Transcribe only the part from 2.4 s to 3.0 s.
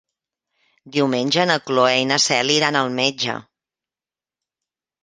iran al